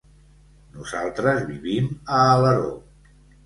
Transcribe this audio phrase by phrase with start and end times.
[0.77, 2.77] Nosaltres vivim a Alaró.